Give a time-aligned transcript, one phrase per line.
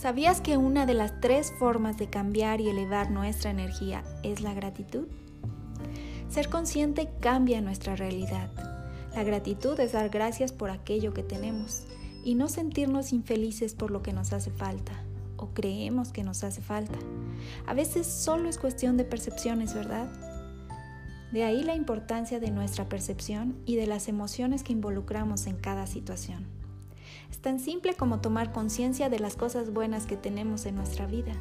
[0.00, 4.54] ¿Sabías que una de las tres formas de cambiar y elevar nuestra energía es la
[4.54, 5.06] gratitud?
[6.30, 8.50] Ser consciente cambia nuestra realidad.
[9.14, 11.84] La gratitud es dar gracias por aquello que tenemos
[12.24, 15.04] y no sentirnos infelices por lo que nos hace falta
[15.36, 16.98] o creemos que nos hace falta.
[17.66, 20.10] A veces solo es cuestión de percepciones, ¿verdad?
[21.30, 25.86] De ahí la importancia de nuestra percepción y de las emociones que involucramos en cada
[25.86, 26.59] situación.
[27.30, 31.32] Es tan simple como tomar conciencia de las cosas buenas que tenemos en nuestra vida,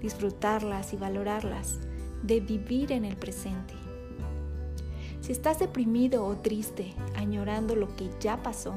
[0.00, 1.80] disfrutarlas y valorarlas,
[2.22, 3.74] de vivir en el presente.
[5.20, 8.74] Si estás deprimido o triste, añorando lo que ya pasó,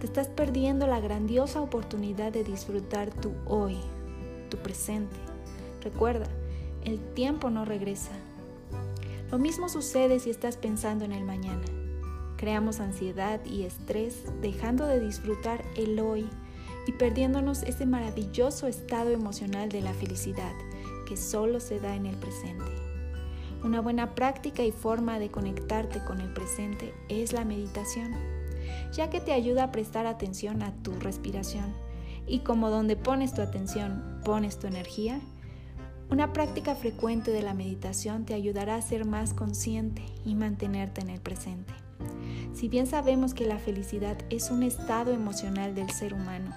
[0.00, 3.76] te estás perdiendo la grandiosa oportunidad de disfrutar tu hoy,
[4.48, 5.16] tu presente.
[5.82, 6.26] Recuerda,
[6.84, 8.12] el tiempo no regresa.
[9.30, 11.81] Lo mismo sucede si estás pensando en el mañana.
[12.42, 16.28] Creamos ansiedad y estrés dejando de disfrutar el hoy
[16.88, 20.50] y perdiéndonos ese maravilloso estado emocional de la felicidad
[21.06, 22.64] que solo se da en el presente.
[23.62, 28.12] Una buena práctica y forma de conectarte con el presente es la meditación,
[28.92, 31.72] ya que te ayuda a prestar atención a tu respiración
[32.26, 35.20] y como donde pones tu atención, pones tu energía,
[36.10, 41.10] una práctica frecuente de la meditación te ayudará a ser más consciente y mantenerte en
[41.10, 41.72] el presente.
[42.54, 46.54] Si bien sabemos que la felicidad es un estado emocional del ser humano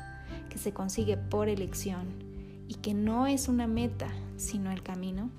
[0.49, 2.07] que se consigue por elección
[2.67, 4.07] y que no es una meta,
[4.37, 5.29] sino el camino,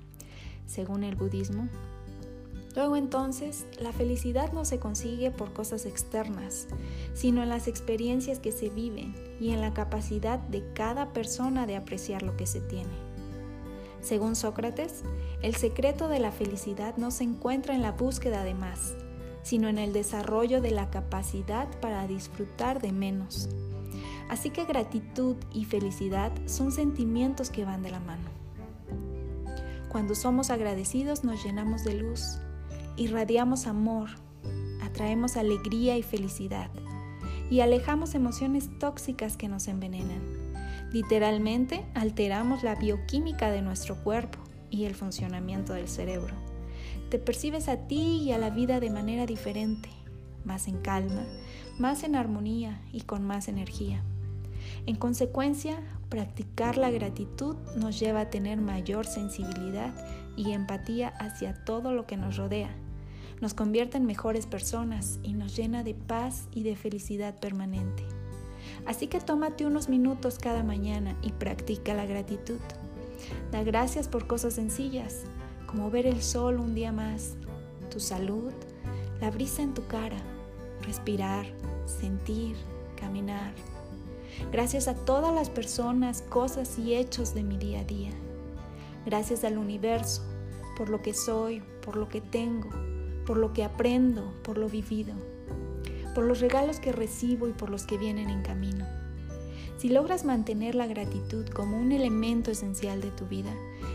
[0.65, 1.67] según el budismo,
[2.75, 6.67] luego entonces la felicidad no se consigue por cosas externas,
[7.13, 11.75] sino en las experiencias que se viven y en la capacidad de cada persona de
[11.75, 13.07] apreciar lo que se tiene.
[14.01, 15.03] Según Sócrates,
[15.41, 18.95] el secreto de la felicidad no se encuentra en la búsqueda de más,
[19.47, 23.47] sino en el desarrollo de la capacidad para disfrutar de menos.
[24.27, 28.29] Así que gratitud y felicidad son sentimientos que van de la mano.
[29.87, 32.39] Cuando somos agradecidos nos llenamos de luz,
[32.97, 34.09] irradiamos amor,
[34.81, 36.69] atraemos alegría y felicidad
[37.49, 40.21] y alejamos emociones tóxicas que nos envenenan.
[40.91, 46.35] Literalmente alteramos la bioquímica de nuestro cuerpo y el funcionamiento del cerebro
[47.09, 49.89] te percibes a ti y a la vida de manera diferente,
[50.43, 51.25] más en calma,
[51.79, 54.03] más en armonía y con más energía.
[54.85, 59.93] En consecuencia, practicar la gratitud nos lleva a tener mayor sensibilidad
[60.35, 62.75] y empatía hacia todo lo que nos rodea.
[63.41, 68.03] Nos convierte en mejores personas y nos llena de paz y de felicidad permanente.
[68.85, 72.59] Así que tómate unos minutos cada mañana y practica la gratitud.
[73.51, 75.23] Da gracias por cosas sencillas,
[75.67, 77.35] como ver el sol un día más,
[77.91, 78.51] tu salud,
[79.21, 80.17] la brisa en tu cara,
[80.81, 81.45] respirar,
[81.85, 82.55] sentir,
[82.99, 83.53] caminar.
[84.51, 88.11] Gracias a todas las personas, cosas y hechos de mi día a día.
[89.05, 90.23] Gracias al universo
[90.77, 92.69] por lo que soy, por lo que tengo,
[93.25, 95.13] por lo que aprendo, por lo vivido,
[96.13, 98.85] por los regalos que recibo y por los que vienen en camino.
[99.77, 103.53] Si logras mantener la gratitud como un elemento esencial de tu vida,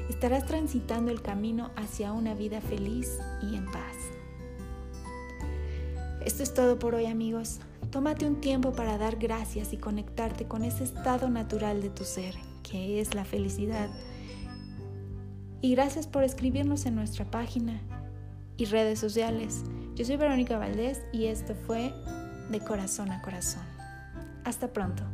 [0.08, 3.96] estarás transitando el camino hacia una vida feliz y en paz.
[6.24, 7.58] Esto es todo por hoy amigos.
[7.90, 12.34] Tómate un tiempo para dar gracias y conectarte con ese estado natural de tu ser,
[12.62, 13.90] que es la felicidad.
[15.60, 17.80] Y gracias por escribirnos en nuestra página
[18.56, 19.62] y redes sociales.
[19.94, 21.92] Yo soy Verónica Valdés y esto fue
[22.50, 23.62] De Corazón a Corazón.
[24.44, 25.04] Hasta pronto.